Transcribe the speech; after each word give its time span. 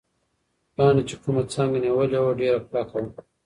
پاڼې 0.75 1.03
چې 1.09 1.15
کومه 1.23 1.43
څانګه 1.53 1.77
نیولې 1.85 2.19
وه، 2.23 2.31
ډېره 2.39 2.59
کلکه 2.67 2.95
وه. 3.01 3.11